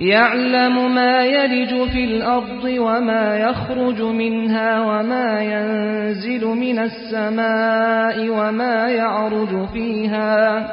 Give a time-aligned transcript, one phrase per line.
[0.00, 10.68] يعلم ما يلج في الأرض وما يخرج منها وما ينزل من السماء وما يعرج فيها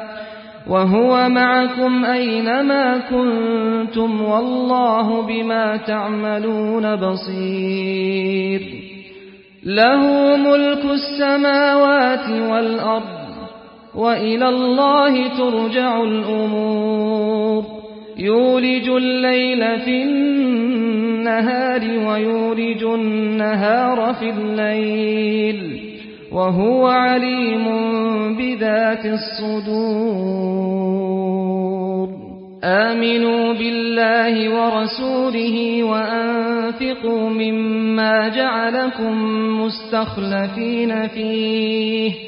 [0.68, 8.60] وهو معكم أينما كنتم والله بما تعملون بصير
[9.64, 13.18] له ملك السماوات والأرض
[13.94, 17.07] وإلى الله ترجع الأمور
[18.18, 25.80] يولج الليل في النهار ويولج النهار في الليل
[26.32, 27.64] وهو عليم
[28.36, 30.48] بذات الصدور.
[32.64, 39.14] آمنوا بالله ورسوله وأنفقوا مما جعلكم
[39.60, 42.27] مستخلفين فيه.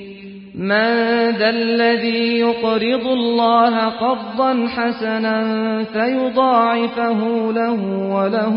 [0.55, 5.37] من ذا الذي يقرض الله قرضا حسنا
[5.83, 7.79] فيضاعفه له
[8.11, 8.55] وله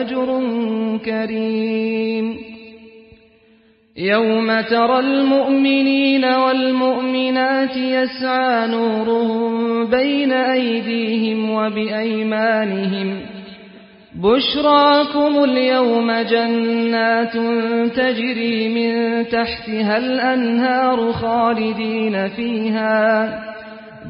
[0.00, 0.40] أجر
[1.04, 2.36] كريم.
[3.96, 13.20] يوم ترى المؤمنين والمؤمنات يسعى نورهم بين أيديهم وبأيمانهم
[14.14, 17.32] بشراكم اليوم جنات
[17.96, 23.28] تجري من تحتها الأنهار خالدين فيها.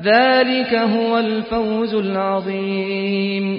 [0.04, 3.58] ذلك هو الفوز العظيم.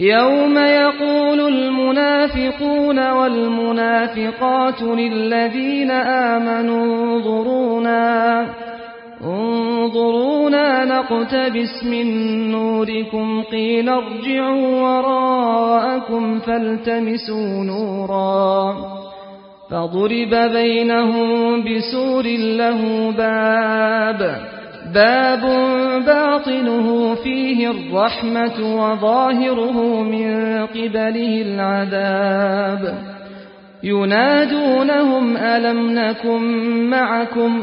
[0.00, 8.46] يوم يقول المنافقون والمنافقات للذين آمنوا انظرونا
[9.24, 10.33] انظرونا
[10.94, 12.06] نقتبس من
[12.50, 18.74] نوركم قيل ارجعوا وراءكم فالتمسوا نورا.
[19.70, 24.20] فضرب بينهم بسور له باب
[24.94, 25.42] باب
[26.06, 30.26] باطنه فيه الرحمة وظاهره من
[30.66, 32.98] قبله العذاب.
[33.82, 36.42] ينادونهم ألم نكن
[36.90, 37.62] معكم؟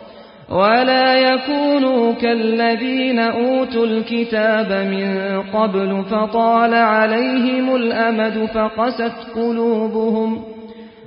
[0.51, 10.41] ولا يكونوا كالذين أوتوا الكتاب من قبل فطال عليهم الأمد فقست قلوبهم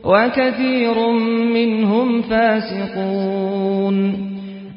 [0.05, 1.11] وكثير
[1.55, 4.17] منهم فاسقون.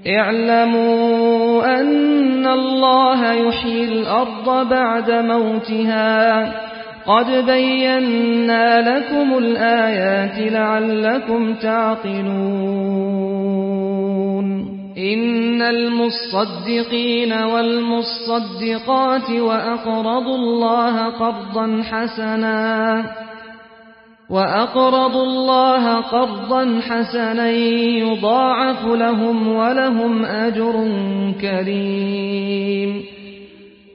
[0.07, 6.53] اعلموا أن الله يحيي الأرض بعد موتها.
[7.07, 11.53] قد بينا لكم الآيات لعلكم
[13.37, 14.47] تعقلون
[14.97, 23.03] إن المصدقين والمصدقات وأقرضوا الله قرضا حسنا
[24.29, 30.91] وأقرضوا الله قرضا حسنا يضاعف لهم ولهم أجر
[31.41, 33.16] كريم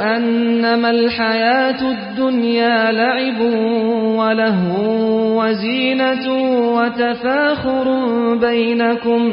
[0.00, 3.40] أنما الحياة الدنيا لعب
[4.18, 4.76] وله
[5.36, 6.32] وزينة
[6.76, 7.86] وتفاخر
[8.34, 9.32] بينكم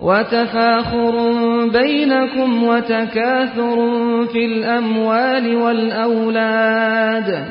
[0.00, 1.14] وتفاخر
[1.68, 3.76] بينكم وتكاثر
[4.32, 7.44] في الأموال والأولاد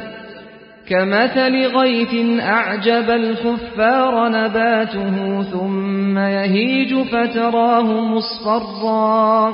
[0.89, 9.53] كمثل غيث أعجب الكفار نباته ثم يهيج فتراه مصفرا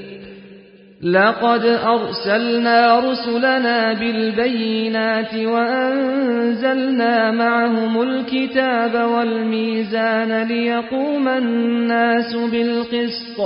[1.03, 13.39] لقد أرسلنا رسلنا بالبينات وأنزلنا معهم الكتاب والميزان ليقوم الناس بالقسط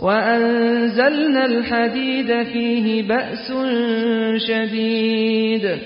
[0.00, 3.52] وأنزلنا الحديد فيه بأس
[4.36, 5.76] شديد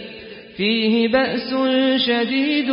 [0.57, 1.55] فيه بأس
[1.97, 2.71] شديد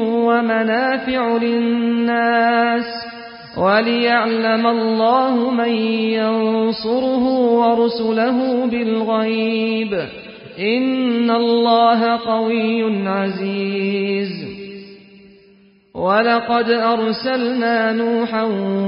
[0.00, 3.11] ومنافع للناس
[3.56, 5.72] وليعلم الله من
[6.18, 10.08] ينصره ورسله بالغيب.
[10.58, 14.52] إن الله قوي عزيز.
[15.94, 18.42] ولقد أرسلنا نوحا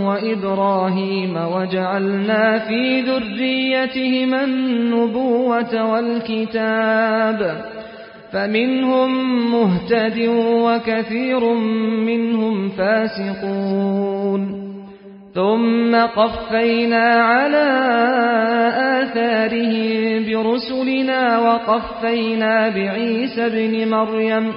[0.08, 7.64] وإبراهيم وجعلنا في ذريتهما النبوة والكتاب.
[8.34, 9.10] فمنهم
[9.52, 11.54] مهتد وكثير
[12.04, 14.64] منهم فاسقون.
[15.34, 17.66] ثم قفينا على
[19.02, 24.52] آثارهم برسلنا وقفينا بعيسى ابن مريم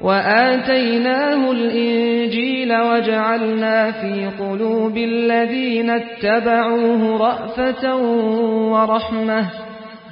[0.00, 7.96] وآتيناه الإنجيل وجعلنا في قلوب الذين اتبعوه رأفة
[8.72, 9.65] ورحمة.